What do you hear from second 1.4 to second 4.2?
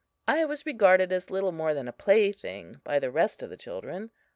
more than a plaything by the rest of the children.